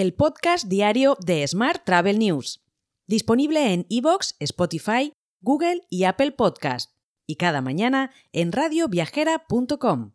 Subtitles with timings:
[0.00, 2.64] el podcast diario de Smart Travel News,
[3.06, 6.92] disponible en iVoox, Spotify, Google y Apple Podcast,
[7.26, 10.12] y cada mañana en radioviajera.com.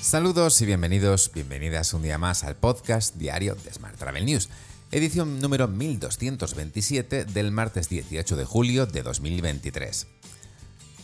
[0.00, 4.48] Saludos y bienvenidos, bienvenidas un día más al podcast diario de Smart Travel News,
[4.92, 10.06] edición número 1227 del martes 18 de julio de 2023.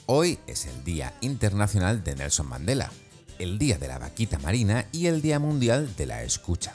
[0.07, 2.93] Hoy es el Día Internacional de Nelson Mandela,
[3.39, 6.75] el Día de la Vaquita Marina y el Día Mundial de la Escucha.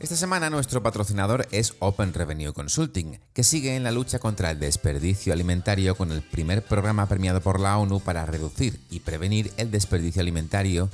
[0.00, 4.58] Esta semana nuestro patrocinador es Open Revenue Consulting, que sigue en la lucha contra el
[4.58, 9.70] desperdicio alimentario con el primer programa premiado por la ONU para reducir y prevenir el
[9.70, 10.90] desperdicio alimentario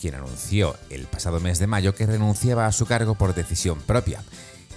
[0.00, 4.22] quien anunció el pasado mes de mayo que renunciaba a su cargo por decisión propia,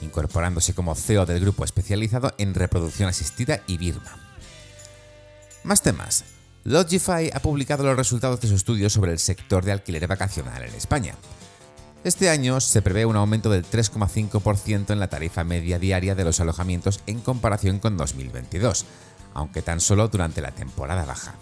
[0.02, 4.17] incorporándose como CEO del grupo especializado en reproducción asistida y Birma.
[5.64, 6.23] Más temas.
[6.64, 10.75] Logify ha publicado los resultados de su estudio sobre el sector de alquiler vacacional en
[10.75, 11.16] España.
[12.03, 16.39] Este año se prevé un aumento del 3,5% en la tarifa media diaria de los
[16.39, 18.86] alojamientos en comparación con 2022,
[19.33, 21.36] aunque tan solo durante la temporada baja.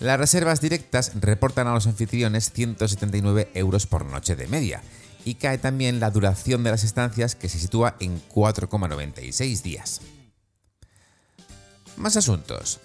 [0.00, 4.82] Las reservas directas reportan a los anfitriones 179 euros por noche de media
[5.24, 10.02] y cae también la duración de las estancias que se sitúa en 4,96 días.
[11.96, 12.80] Más asuntos.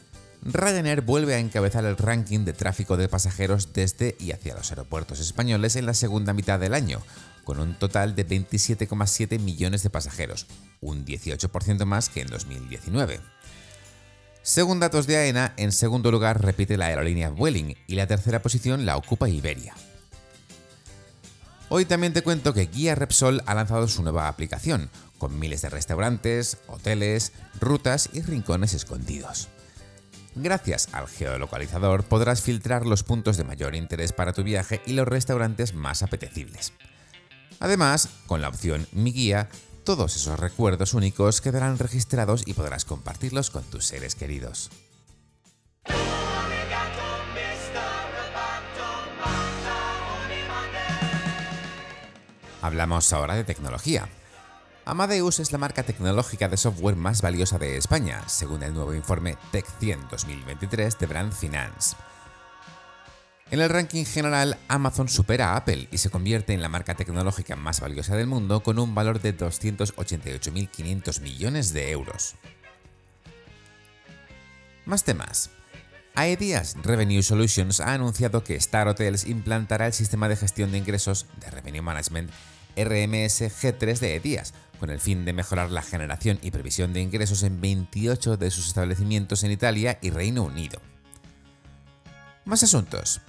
[0.46, 5.22] Ryanair vuelve a encabezar el ranking de tráfico de pasajeros desde y hacia los aeropuertos
[5.22, 7.02] españoles en la segunda mitad del año,
[7.46, 10.48] con un total de 27,7 millones de pasajeros,
[10.81, 13.22] un 18% más que en 2019.
[14.42, 18.86] Según datos de AENA, en segundo lugar repite la aerolínea Vueling y la tercera posición
[18.86, 19.74] la ocupa Iberia.
[21.70, 25.70] Hoy también te cuento que Guía Repsol ha lanzado su nueva aplicación, con miles de
[25.70, 27.31] restaurantes, hoteles,
[27.62, 29.48] rutas y rincones escondidos.
[30.35, 35.07] Gracias al geolocalizador podrás filtrar los puntos de mayor interés para tu viaje y los
[35.07, 36.73] restaurantes más apetecibles.
[37.59, 39.49] Además, con la opción Mi Guía,
[39.83, 44.71] todos esos recuerdos únicos quedarán registrados y podrás compartirlos con tus seres queridos.
[52.61, 54.07] Hablamos ahora de tecnología.
[54.85, 59.38] Amadeus es la marca tecnológica de software más valiosa de España, según el nuevo informe
[59.49, 61.95] Tech 100 2023 de Brand Finance.
[63.49, 67.55] En el ranking general, Amazon supera a Apple y se convierte en la marca tecnológica
[67.55, 72.35] más valiosa del mundo con un valor de 288.500 millones de euros.
[74.85, 75.50] Más temas.
[76.13, 81.25] Aedias Revenue Solutions ha anunciado que Star Hotels implantará el sistema de gestión de ingresos
[81.39, 82.31] de Revenue Management
[82.75, 87.44] RMS G3 de Aedias, con el fin de mejorar la generación y previsión de ingresos
[87.44, 90.81] en 28 de sus establecimientos en Italia y Reino Unido.
[92.44, 93.21] Más asuntos.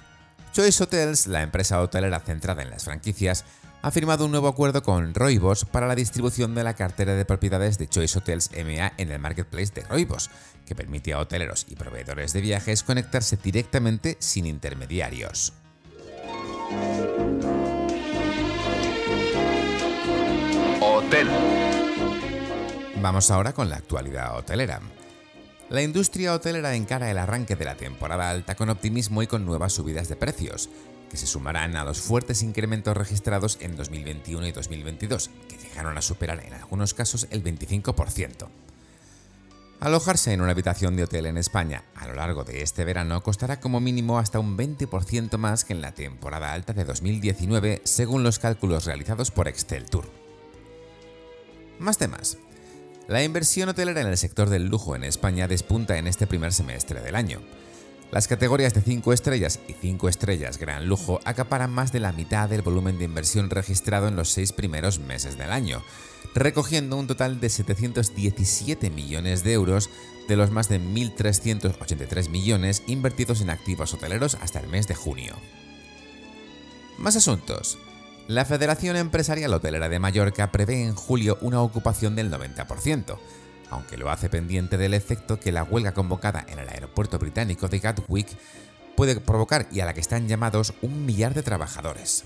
[0.52, 3.44] Choice Hotels, la empresa hotelera centrada en las franquicias,
[3.82, 7.78] ha firmado un nuevo acuerdo con Roibos para la distribución de la cartera de propiedades
[7.78, 10.30] de Choice Hotels MA en el marketplace de Roibos,
[10.66, 15.52] que permite a hoteleros y proveedores de viajes conectarse directamente sin intermediarios.
[23.00, 24.80] Vamos ahora con la actualidad hotelera.
[25.70, 29.74] La industria hotelera encara el arranque de la temporada alta con optimismo y con nuevas
[29.74, 30.70] subidas de precios,
[31.10, 36.02] que se sumarán a los fuertes incrementos registrados en 2021 y 2022, que llegaron a
[36.02, 38.48] superar en algunos casos el 25%.
[39.80, 43.60] Alojarse en una habitación de hotel en España a lo largo de este verano costará
[43.60, 48.38] como mínimo hasta un 20% más que en la temporada alta de 2019, según los
[48.38, 50.23] cálculos realizados por Excel Tour.
[51.78, 52.38] Más temas.
[53.08, 57.00] La inversión hotelera en el sector del lujo en España despunta en este primer semestre
[57.00, 57.40] del año.
[58.12, 62.48] Las categorías de 5 estrellas y 5 estrellas gran lujo acaparan más de la mitad
[62.48, 65.82] del volumen de inversión registrado en los seis primeros meses del año,
[66.32, 69.90] recogiendo un total de 717 millones de euros
[70.28, 75.34] de los más de 1.383 millones invertidos en activos hoteleros hasta el mes de junio.
[76.98, 77.78] Más asuntos.
[78.26, 83.18] La Federación Empresarial Hotelera de Mallorca prevé en julio una ocupación del 90%,
[83.68, 87.80] aunque lo hace pendiente del efecto que la huelga convocada en el aeropuerto británico de
[87.80, 88.28] Gatwick
[88.96, 92.24] puede provocar y a la que están llamados un millar de trabajadores.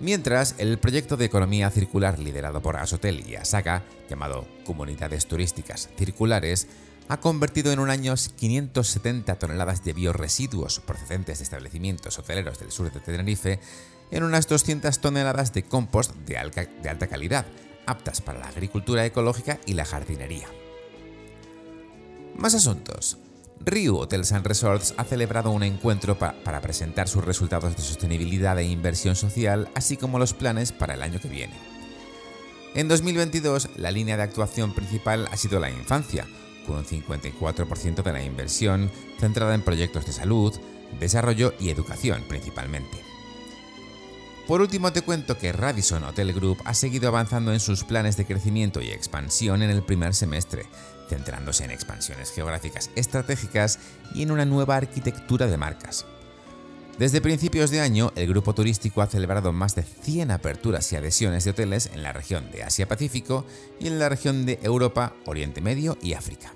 [0.00, 6.66] Mientras, el proyecto de economía circular liderado por Asotel y Asaga, llamado Comunidades Turísticas Circulares,
[7.10, 12.92] ha convertido en un año 570 toneladas de bioresiduos procedentes de establecimientos hoteleros del sur
[12.92, 13.58] de Tenerife
[14.12, 17.46] en unas 200 toneladas de compost de, alta calidad,
[17.84, 20.46] aptas para la agricultura ecológica y la jardinería.
[22.36, 23.18] Más asuntos.
[23.58, 28.64] Riu Hotels and Resorts ha celebrado un encuentro para presentar sus resultados de sostenibilidad e
[28.64, 31.58] inversión social, así como los planes para el año que viene.
[32.76, 36.24] En 2022, la línea de actuación principal ha sido la infancia,
[36.66, 40.54] con un 54% de la inversión centrada en proyectos de salud,
[40.98, 43.10] desarrollo y educación principalmente.
[44.46, 48.24] Por último te cuento que Radisson Hotel Group ha seguido avanzando en sus planes de
[48.24, 50.66] crecimiento y expansión en el primer semestre,
[51.08, 53.78] centrándose en expansiones geográficas estratégicas
[54.12, 56.04] y en una nueva arquitectura de marcas.
[57.00, 61.44] Desde principios de año, el grupo turístico ha celebrado más de 100 aperturas y adhesiones
[61.44, 63.46] de hoteles en la región de Asia-Pacífico
[63.80, 66.52] y en la región de Europa, Oriente Medio y África.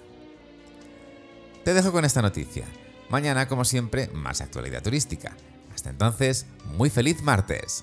[1.64, 2.66] Te dejo con esta noticia.
[3.08, 5.34] Mañana, como siempre, más actualidad turística.
[5.74, 6.44] Hasta entonces,
[6.76, 7.82] muy feliz martes.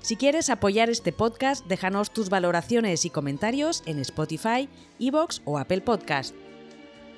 [0.00, 4.68] Si quieres apoyar este podcast, déjanos tus valoraciones y comentarios en Spotify,
[4.98, 6.34] Evox o Apple Podcast.